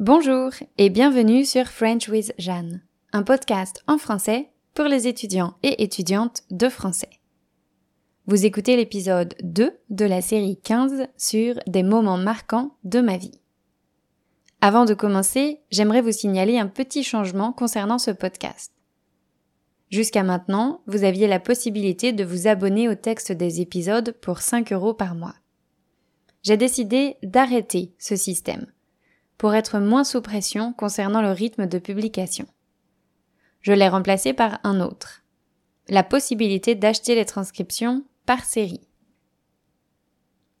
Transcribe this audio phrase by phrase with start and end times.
[0.00, 0.48] Bonjour
[0.78, 2.80] et bienvenue sur French with Jeanne,
[3.12, 7.10] un podcast en français pour les étudiants et étudiantes de français.
[8.26, 13.42] Vous écoutez l'épisode 2 de la série 15 sur des moments marquants de ma vie.
[14.62, 18.72] Avant de commencer, j'aimerais vous signaler un petit changement concernant ce podcast.
[19.90, 24.72] Jusqu'à maintenant, vous aviez la possibilité de vous abonner au texte des épisodes pour 5
[24.72, 25.34] euros par mois.
[26.42, 28.64] J'ai décidé d'arrêter ce système
[29.40, 32.46] pour être moins sous pression concernant le rythme de publication.
[33.62, 35.22] Je l'ai remplacé par un autre.
[35.88, 38.86] La possibilité d'acheter les transcriptions par série.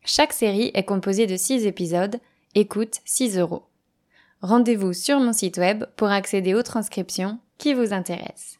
[0.02, 2.20] Chaque série est composée de 6 épisodes
[2.54, 3.66] et coûte 6 euros.
[4.40, 8.59] Rendez-vous sur mon site web pour accéder aux transcriptions qui vous intéressent.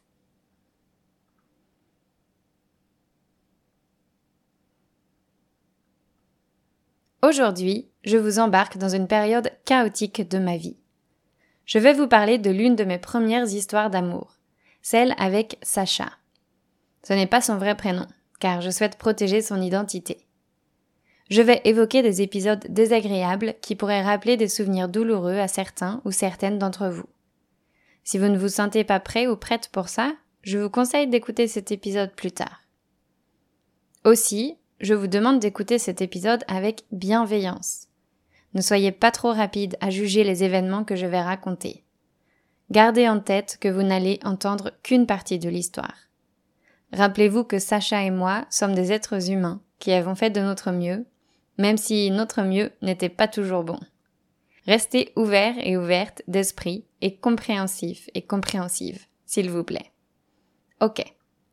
[7.22, 10.78] Aujourd'hui, je vous embarque dans une période chaotique de ma vie.
[11.66, 14.38] Je vais vous parler de l'une de mes premières histoires d'amour,
[14.80, 16.12] celle avec Sacha.
[17.06, 18.06] Ce n'est pas son vrai prénom,
[18.38, 20.26] car je souhaite protéger son identité.
[21.28, 26.12] Je vais évoquer des épisodes désagréables qui pourraient rappeler des souvenirs douloureux à certains ou
[26.12, 27.08] certaines d'entre vous.
[28.02, 31.46] Si vous ne vous sentez pas prêt ou prête pour ça, je vous conseille d'écouter
[31.48, 32.62] cet épisode plus tard.
[34.04, 37.88] Aussi, je vous demande d'écouter cet épisode avec bienveillance.
[38.54, 41.84] Ne soyez pas trop rapide à juger les événements que je vais raconter.
[42.70, 45.94] Gardez en tête que vous n'allez entendre qu'une partie de l'histoire.
[46.92, 51.06] Rappelez-vous que Sacha et moi sommes des êtres humains qui avons fait de notre mieux,
[51.58, 53.78] même si notre mieux n'était pas toujours bon.
[54.66, 59.92] Restez ouverts et ouvertes d'esprit et compréhensifs et compréhensives, s'il vous plaît.
[60.80, 61.02] Ok,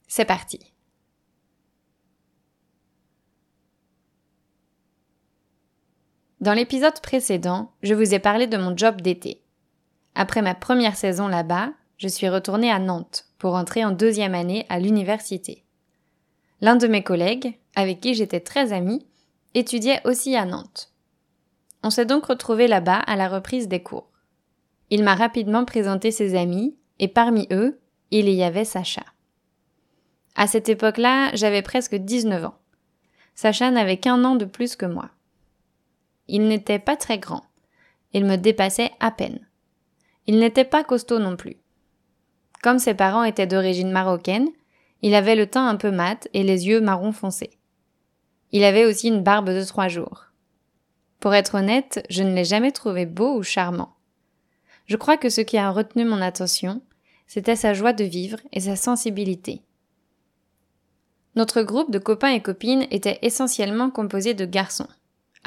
[0.08, 0.74] c'est parti.
[6.48, 9.42] Dans l'épisode précédent, je vous ai parlé de mon job d'été.
[10.16, 14.66] Après ma première saison là-bas, je suis retournée à Nantes pour entrer en deuxième année
[14.70, 15.66] à l'université.
[16.62, 19.06] L'un de mes collègues, avec qui j'étais très amie,
[19.56, 20.94] étudiait aussi à Nantes.
[21.84, 24.08] On s'est donc retrouvés là-bas à la reprise des cours.
[24.90, 27.78] Il m'a rapidement présenté ses amis, et parmi eux,
[28.12, 29.04] il y avait Sacha.
[30.38, 32.58] À cette époque-là, j'avais presque 19 ans.
[33.36, 35.10] Sacha n'avait qu'un an de plus que moi.
[36.28, 37.44] Il n'était pas très grand.
[38.14, 39.40] Il me dépassait à peine.
[40.26, 41.58] Il n'était pas costaud non plus.
[42.62, 44.50] Comme ses parents étaient d'origine marocaine,
[45.02, 47.52] il avait le teint un peu mat et les yeux marron foncé.
[48.52, 50.26] Il avait aussi une barbe de trois jours.
[51.20, 53.96] Pour être honnête, je ne l'ai jamais trouvé beau ou charmant.
[54.86, 56.82] Je crois que ce qui a retenu mon attention,
[57.28, 59.62] c'était sa joie de vivre et sa sensibilité.
[61.36, 64.88] Notre groupe de copains et copines était essentiellement composé de garçons.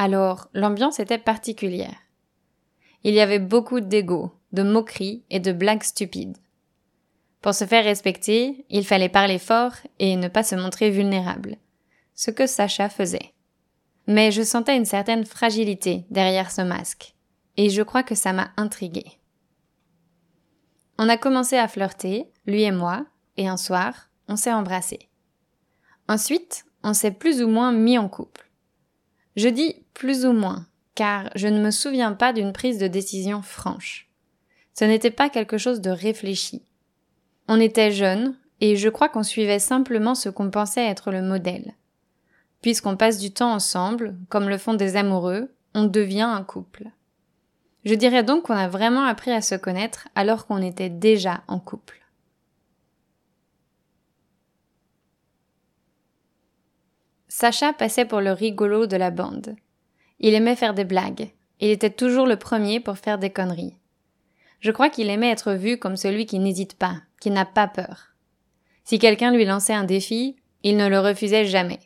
[0.02, 1.98] Alors, l'ambiance était particulière.
[3.04, 6.38] Il y avait beaucoup d'ego, de moqueries et de blagues stupides.
[7.42, 11.56] Pour se faire respecter, il fallait parler fort et ne pas se montrer vulnérable,
[12.14, 13.34] ce que Sacha faisait.
[14.06, 17.14] Mais je sentais une certaine fragilité derrière ce masque,
[17.58, 19.18] et je crois que ça m'a intriguée.
[20.96, 23.04] On a commencé à flirter, lui et moi,
[23.36, 25.10] et un soir, on s'est embrassés.
[26.08, 28.49] Ensuite, on s'est plus ou moins mis en couple.
[29.36, 33.42] Je dis plus ou moins, car je ne me souviens pas d'une prise de décision
[33.42, 34.08] franche.
[34.74, 36.62] Ce n'était pas quelque chose de réfléchi.
[37.48, 41.74] On était jeunes, et je crois qu'on suivait simplement ce qu'on pensait être le modèle.
[42.62, 46.90] Puisqu'on passe du temps ensemble, comme le font des amoureux, on devient un couple.
[47.84, 51.58] Je dirais donc qu'on a vraiment appris à se connaître alors qu'on était déjà en
[51.58, 51.99] couple.
[57.40, 59.56] Sacha passait pour le rigolo de la bande.
[60.18, 61.30] Il aimait faire des blagues.
[61.58, 63.78] Il était toujours le premier pour faire des conneries.
[64.60, 68.08] Je crois qu'il aimait être vu comme celui qui n'hésite pas, qui n'a pas peur.
[68.84, 71.80] Si quelqu'un lui lançait un défi, il ne le refusait jamais.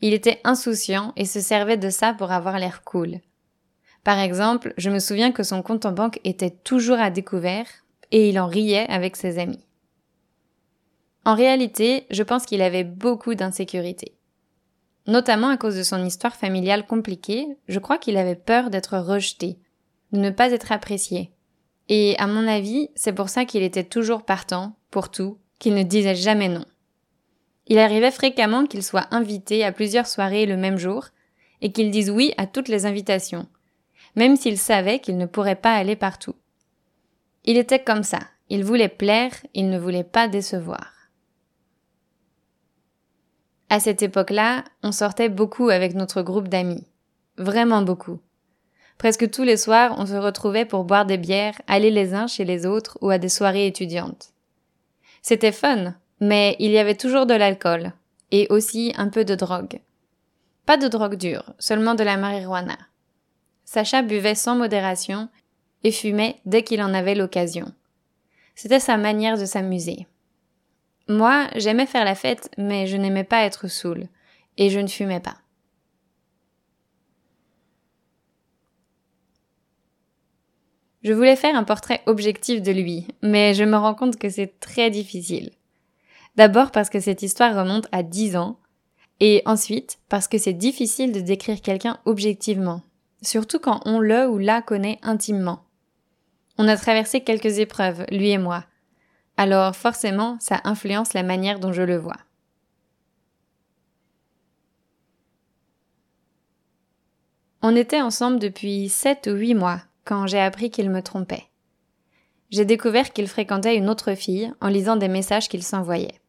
[0.00, 3.18] Il était insouciant et se servait de ça pour avoir l'air cool.
[4.04, 7.66] Par exemple, je me souviens que son compte en banque était toujours à découvert
[8.12, 9.66] et il en riait avec ses amis.
[11.24, 14.14] En réalité, je pense qu'il avait beaucoup d'insécurité.
[15.06, 19.58] Notamment à cause de son histoire familiale compliquée, je crois qu'il avait peur d'être rejeté,
[20.12, 21.32] de ne pas être apprécié.
[21.88, 25.82] Et à mon avis, c'est pour ça qu'il était toujours partant, pour tout, qu'il ne
[25.82, 26.64] disait jamais non.
[27.66, 31.08] Il arrivait fréquemment qu'il soit invité à plusieurs soirées le même jour,
[31.60, 33.46] et qu'il dise oui à toutes les invitations,
[34.16, 36.34] même s'il savait qu'il ne pourrait pas aller partout.
[37.44, 38.20] Il était comme ça,
[38.50, 40.91] il voulait plaire, il ne voulait pas décevoir.
[43.72, 46.86] À cette époque-là, on sortait beaucoup avec notre groupe d'amis.
[47.38, 48.20] Vraiment beaucoup.
[48.98, 52.44] Presque tous les soirs, on se retrouvait pour boire des bières, aller les uns chez
[52.44, 54.34] les autres ou à des soirées étudiantes.
[55.22, 57.94] C'était fun, mais il y avait toujours de l'alcool,
[58.30, 59.80] et aussi un peu de drogue.
[60.66, 62.76] Pas de drogue dure, seulement de la marijuana.
[63.64, 65.30] Sacha buvait sans modération
[65.82, 67.72] et fumait dès qu'il en avait l'occasion.
[68.54, 70.06] C'était sa manière de s'amuser.
[71.12, 74.08] Moi, j'aimais faire la fête, mais je n'aimais pas être saoul,
[74.56, 75.36] et je ne fumais pas.
[81.02, 84.58] Je voulais faire un portrait objectif de lui, mais je me rends compte que c'est
[84.58, 85.50] très difficile.
[86.36, 88.58] D'abord parce que cette histoire remonte à 10 ans,
[89.20, 92.80] et ensuite parce que c'est difficile de décrire quelqu'un objectivement,
[93.20, 95.64] surtout quand on le ou la connaît intimement.
[96.56, 98.64] On a traversé quelques épreuves, lui et moi,
[99.36, 102.18] alors forcément ça influence la manière dont je le vois.
[107.62, 111.44] On était ensemble depuis 7 ou 8 mois quand j'ai appris qu'il me trompait.
[112.50, 116.20] J'ai découvert qu'il fréquentait une autre fille en lisant des messages qu'il s'envoyait.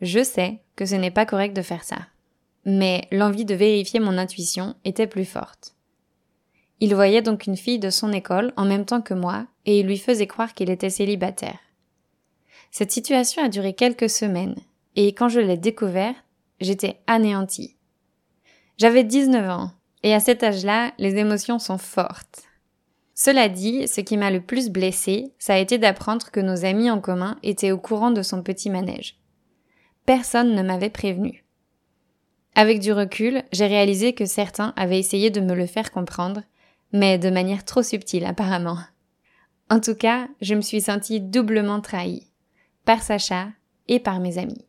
[0.00, 1.98] Je sais que ce n'est pas correct de faire ça,
[2.64, 5.74] mais l'envie de vérifier mon intuition était plus forte.
[6.80, 9.86] Il voyait donc une fille de son école en même temps que moi et il
[9.86, 11.58] lui faisait croire qu'il était célibataire.
[12.76, 14.56] Cette situation a duré quelques semaines
[14.96, 16.16] et quand je l'ai découvert,
[16.60, 17.76] j'étais anéantie.
[18.78, 19.70] J'avais 19 ans
[20.02, 22.42] et à cet âge-là, les émotions sont fortes.
[23.14, 26.90] Cela dit, ce qui m'a le plus blessé, ça a été d'apprendre que nos amis
[26.90, 29.20] en commun étaient au courant de son petit manège.
[30.04, 31.44] Personne ne m'avait prévenu.
[32.56, 36.42] Avec du recul, j'ai réalisé que certains avaient essayé de me le faire comprendre,
[36.92, 38.78] mais de manière trop subtile apparemment.
[39.70, 42.26] En tout cas, je me suis sentie doublement trahie,
[42.84, 43.48] par Sacha
[43.88, 44.64] et par mes amis.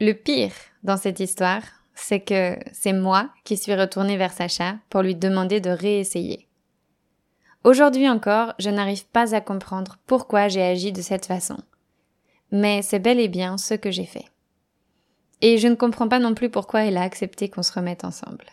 [0.00, 0.52] Le pire
[0.82, 1.62] dans cette histoire,
[1.94, 6.46] c'est que c'est moi qui suis retournée vers Sacha pour lui demander de réessayer.
[7.64, 11.58] Aujourd'hui encore, je n'arrive pas à comprendre pourquoi j'ai agi de cette façon.
[12.52, 14.26] Mais c'est bel et bien ce que j'ai fait.
[15.40, 18.46] Et je ne comprends pas non plus pourquoi il a accepté qu'on se remette ensemble.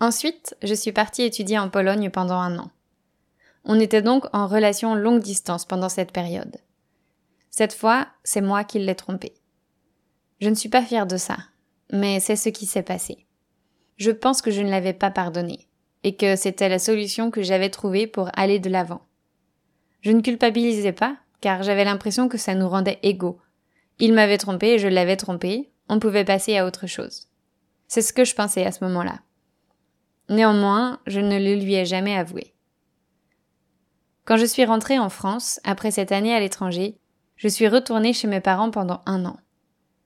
[0.00, 2.70] Ensuite, je suis partie étudier en Pologne pendant un an.
[3.64, 6.56] On était donc en relation longue distance pendant cette période.
[7.50, 9.34] Cette fois, c'est moi qui l'ai trompé.
[10.40, 11.36] Je ne suis pas fière de ça,
[11.92, 13.26] mais c'est ce qui s'est passé.
[13.98, 15.68] Je pense que je ne l'avais pas pardonné,
[16.02, 19.02] et que c'était la solution que j'avais trouvée pour aller de l'avant.
[20.00, 23.38] Je ne culpabilisais pas, car j'avais l'impression que ça nous rendait égaux.
[23.98, 27.28] Il m'avait trompé et je l'avais trompé, on pouvait passer à autre chose.
[27.86, 29.20] C'est ce que je pensais à ce moment-là.
[30.30, 32.54] Néanmoins, je ne le lui ai jamais avoué.
[34.24, 36.96] Quand je suis rentrée en France, après cette année à l'étranger,
[37.34, 39.36] je suis retournée chez mes parents pendant un an.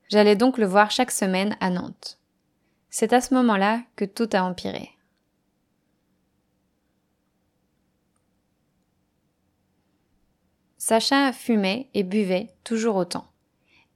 [0.09, 2.19] J'allais donc le voir chaque semaine à Nantes.
[2.89, 4.89] C'est à ce moment-là que tout a empiré.
[10.79, 13.27] Sacha fumait et buvait toujours autant,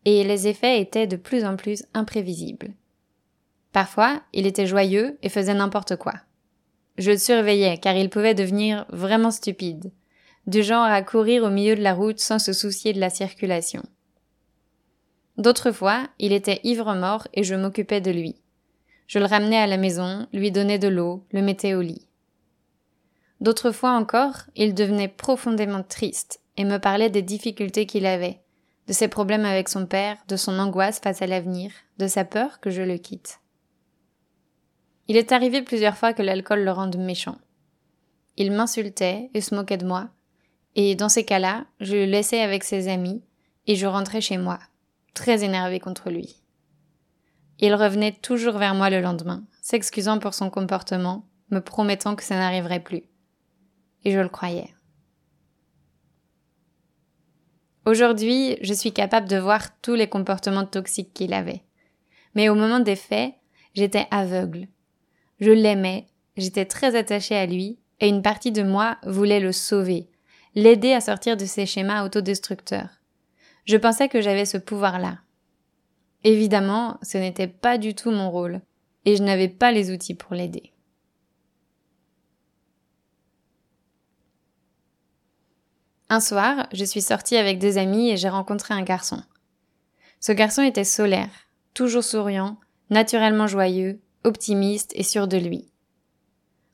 [0.04, 2.74] et les effets étaient de plus en plus imprévisibles.
[3.78, 6.14] Parfois, il était joyeux et faisait n'importe quoi.
[6.96, 9.92] Je le surveillais car il pouvait devenir vraiment stupide
[10.48, 13.84] du genre à courir au milieu de la route sans se soucier de la circulation.
[15.36, 18.34] D'autres fois, il était ivre-mort et je m'occupais de lui.
[19.06, 22.08] Je le ramenais à la maison, lui donnais de l'eau, le mettais au lit.
[23.40, 28.40] D'autres fois encore, il devenait profondément triste et me parlait des difficultés qu'il avait,
[28.88, 32.58] de ses problèmes avec son père, de son angoisse face à l'avenir, de sa peur
[32.58, 33.38] que je le quitte.
[35.08, 37.38] Il est arrivé plusieurs fois que l'alcool le rende méchant.
[38.36, 40.10] Il m'insultait et se moquait de moi,
[40.76, 43.22] et dans ces cas-là, je le laissais avec ses amis
[43.66, 44.58] et je rentrais chez moi,
[45.14, 46.36] très énervé contre lui.
[47.58, 52.36] Il revenait toujours vers moi le lendemain, s'excusant pour son comportement, me promettant que ça
[52.36, 53.02] n'arriverait plus.
[54.04, 54.72] Et je le croyais.
[57.84, 61.64] Aujourd'hui, je suis capable de voir tous les comportements toxiques qu'il avait.
[62.34, 63.34] Mais au moment des faits,
[63.74, 64.68] j'étais aveugle.
[65.40, 70.08] Je l'aimais, j'étais très attachée à lui, et une partie de moi voulait le sauver,
[70.54, 72.90] l'aider à sortir de ses schémas autodestructeurs.
[73.64, 75.18] Je pensais que j'avais ce pouvoir-là.
[76.24, 78.60] Évidemment, ce n'était pas du tout mon rôle,
[79.04, 80.72] et je n'avais pas les outils pour l'aider.
[86.10, 89.22] Un soir, je suis sortie avec des amis et j'ai rencontré un garçon.
[90.20, 91.30] Ce garçon était solaire,
[91.74, 95.72] toujours souriant, naturellement joyeux, optimiste et sûr de lui.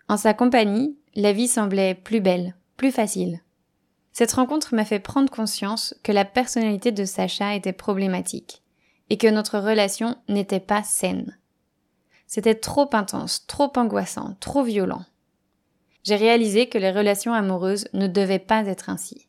[0.08, 3.40] En sa compagnie, la vie semblait plus belle, plus facile.
[4.12, 8.62] Cette rencontre m'a fait prendre conscience que la personnalité de Sacha était problématique
[9.10, 11.38] et que notre relation n'était pas saine.
[12.26, 15.04] C'était trop intense, trop angoissant, trop violent.
[16.02, 19.28] J'ai réalisé que les relations amoureuses ne devaient pas être ainsi.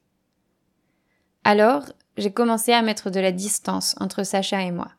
[1.44, 1.84] Alors,
[2.18, 4.92] j'ai commencé à mettre de la distance entre Sacha et moi.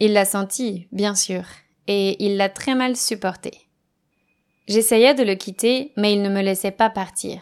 [0.00, 1.44] Il l'a senti, bien sûr,
[1.86, 3.66] et il l'a très mal supporté.
[4.68, 7.40] J'essayais de le quitter, mais il ne me laissait pas partir.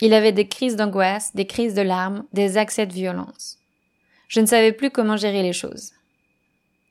[0.00, 3.58] Il avait des crises d'angoisse, des crises de larmes, des accès de violence.
[4.26, 5.92] Je ne savais plus comment gérer les choses.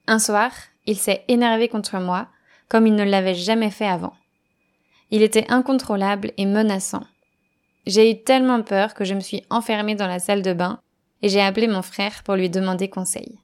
[0.07, 0.51] Un soir,
[0.85, 2.27] il s'est énervé contre moi,
[2.69, 4.13] comme il ne l'avait jamais fait avant.
[5.09, 7.03] Il était incontrôlable et menaçant.
[7.85, 10.79] J'ai eu tellement peur que je me suis enfermée dans la salle de bain
[11.21, 13.39] et j'ai appelé mon frère pour lui demander conseil.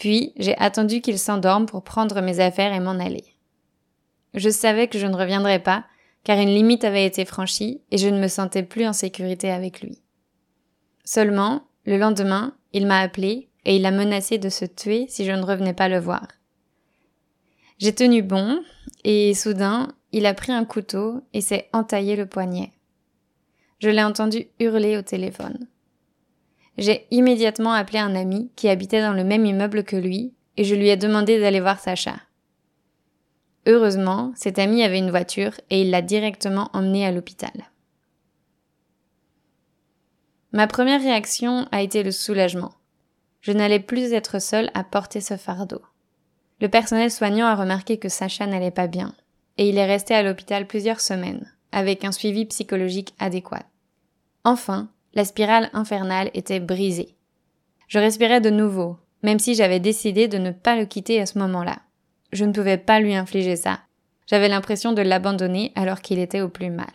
[0.00, 3.36] Puis j'ai attendu qu'il s'endorme pour prendre mes affaires et m'en aller.
[4.32, 5.84] Je savais que je ne reviendrais pas,
[6.24, 9.82] car une limite avait été franchie et je ne me sentais plus en sécurité avec
[9.82, 9.98] lui.
[11.04, 15.32] Seulement, le lendemain, il m'a appelé et il a menacé de se tuer si je
[15.32, 16.26] ne revenais pas le voir.
[17.78, 18.62] J'ai tenu bon,
[19.04, 22.72] et soudain, il a pris un couteau et s'est entaillé le poignet.
[23.80, 25.66] Je l'ai entendu hurler au téléphone.
[26.80, 30.74] J'ai immédiatement appelé un ami qui habitait dans le même immeuble que lui et je
[30.74, 32.16] lui ai demandé d'aller voir Sacha.
[33.66, 37.52] Heureusement, cet ami avait une voiture et il l'a directement emmené à l'hôpital.
[40.52, 42.72] Ma première réaction a été le soulagement.
[43.42, 45.82] Je n'allais plus être seule à porter ce fardeau.
[46.62, 49.14] Le personnel soignant a remarqué que Sacha n'allait pas bien,
[49.58, 53.64] et il est resté à l'hôpital plusieurs semaines, avec un suivi psychologique adéquat.
[54.44, 57.16] Enfin, la spirale infernale était brisée.
[57.88, 61.38] Je respirais de nouveau, même si j'avais décidé de ne pas le quitter à ce
[61.38, 61.78] moment-là.
[62.32, 63.80] Je ne pouvais pas lui infliger ça.
[64.26, 66.92] J'avais l'impression de l'abandonner alors qu'il était au plus mal.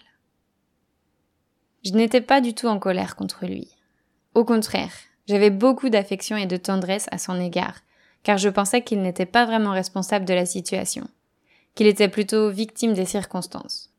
[1.83, 3.67] Je n'étais pas du tout en colère contre lui.
[4.33, 4.93] Au contraire,
[5.27, 7.79] j'avais beaucoup d'affection et de tendresse à son égard,
[8.23, 11.07] car je pensais qu'il n'était pas vraiment responsable de la situation,
[11.75, 13.91] qu'il était plutôt victime des circonstances.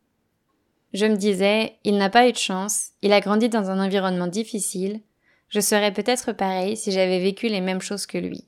[0.96, 4.28] Je me disais, il n'a pas eu de chance, il a grandi dans un environnement
[4.28, 5.02] difficile,
[5.50, 8.46] je serais peut-être pareil si j'avais vécu les mêmes choses que lui.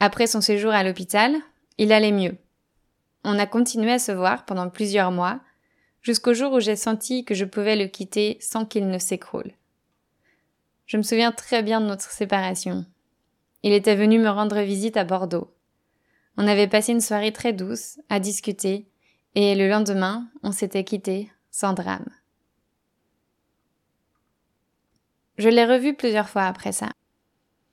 [0.00, 1.36] Après son séjour à l'hôpital,
[1.78, 2.36] il allait mieux.
[3.22, 5.38] On a continué à se voir pendant plusieurs mois,
[6.02, 9.52] jusqu'au jour où j'ai senti que je pouvais le quitter sans qu'il ne s'écroule.
[10.86, 12.84] Je me souviens très bien de notre séparation.
[13.62, 15.54] Il était venu me rendre visite à Bordeaux.
[16.36, 18.88] On avait passé une soirée très douce, à discuter,
[19.36, 22.08] et le lendemain, on s'était quitté sans drame.
[25.36, 26.88] Je l'ai revu plusieurs fois après ça.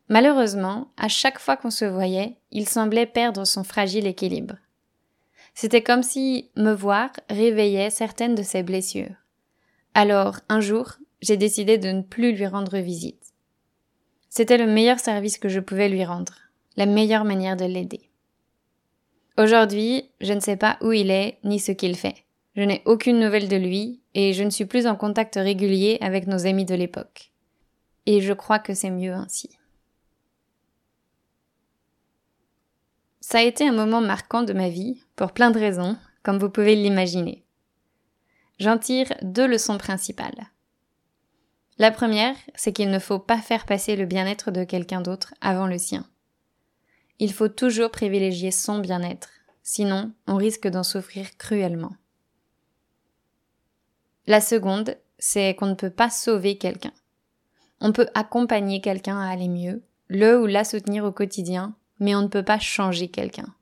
[0.09, 4.57] Malheureusement, à chaque fois qu'on se voyait, il semblait perdre son fragile équilibre.
[5.53, 9.15] C'était comme si me voir réveillait certaines de ses blessures.
[9.93, 13.33] Alors, un jour, j'ai décidé de ne plus lui rendre visite.
[14.27, 16.33] C'était le meilleur service que je pouvais lui rendre,
[16.75, 18.09] la meilleure manière de l'aider.
[19.37, 22.23] Aujourd'hui, je ne sais pas où il est ni ce qu'il fait.
[22.55, 26.27] Je n'ai aucune nouvelle de lui et je ne suis plus en contact régulier avec
[26.27, 27.31] nos amis de l'époque.
[28.05, 29.49] Et je crois que c'est mieux ainsi.
[33.21, 36.49] Ça a été un moment marquant de ma vie, pour plein de raisons, comme vous
[36.49, 37.43] pouvez l'imaginer.
[38.59, 40.51] J'en tire deux leçons principales.
[41.79, 45.65] La première, c'est qu'il ne faut pas faire passer le bien-être de quelqu'un d'autre avant
[45.65, 46.05] le sien.
[47.19, 49.29] Il faut toujours privilégier son bien-être,
[49.61, 51.95] sinon on risque d'en souffrir cruellement.
[54.25, 56.93] La seconde, c'est qu'on ne peut pas sauver quelqu'un.
[57.81, 62.21] On peut accompagner quelqu'un à aller mieux, le ou la soutenir au quotidien, mais on
[62.21, 63.53] ne peut pas changer quelqu'un.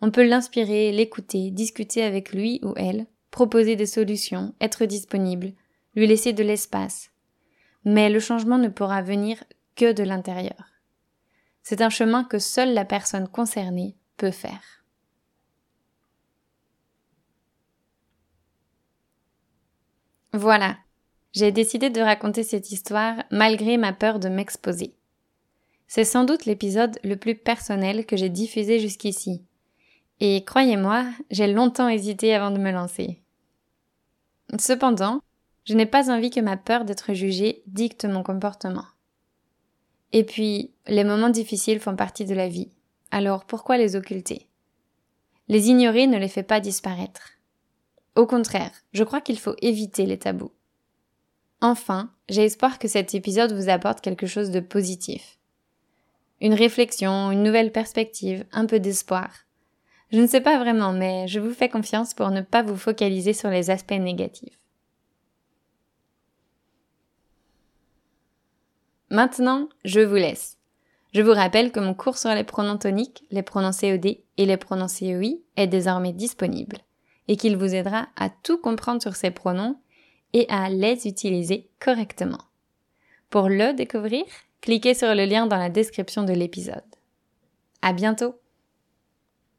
[0.00, 5.52] On peut l'inspirer, l'écouter, discuter avec lui ou elle, proposer des solutions, être disponible,
[5.96, 7.10] lui laisser de l'espace.
[7.84, 9.42] Mais le changement ne pourra venir
[9.76, 10.73] que de l'intérieur.
[11.64, 14.84] C'est un chemin que seule la personne concernée peut faire.
[20.34, 20.76] Voilà,
[21.32, 24.94] j'ai décidé de raconter cette histoire malgré ma peur de m'exposer.
[25.86, 29.42] C'est sans doute l'épisode le plus personnel que j'ai diffusé jusqu'ici.
[30.20, 33.22] Et croyez-moi, j'ai longtemps hésité avant de me lancer.
[34.58, 35.20] Cependant,
[35.64, 38.84] je n'ai pas envie que ma peur d'être jugée dicte mon comportement.
[40.14, 42.70] Et puis, les moments difficiles font partie de la vie.
[43.10, 44.48] Alors pourquoi les occulter?
[45.48, 47.32] Les ignorer ne les fait pas disparaître.
[48.16, 50.52] Au contraire, je crois qu'il faut éviter les tabous.
[51.60, 55.38] Enfin, j'ai espoir que cet épisode vous apporte quelque chose de positif
[56.40, 59.30] une réflexion, une nouvelle perspective, un peu d'espoir.
[60.12, 63.32] Je ne sais pas vraiment, mais je vous fais confiance pour ne pas vous focaliser
[63.32, 64.58] sur les aspects négatifs.
[69.14, 70.58] Maintenant, je vous laisse.
[71.14, 74.56] Je vous rappelle que mon cours sur les pronoms toniques, les pronoms CED et les
[74.56, 76.78] pronoms CEI est désormais disponible
[77.28, 79.78] et qu'il vous aidera à tout comprendre sur ces pronoms
[80.32, 82.40] et à les utiliser correctement.
[83.30, 84.24] Pour le découvrir,
[84.60, 86.82] cliquez sur le lien dans la description de l'épisode.
[87.82, 88.34] À bientôt!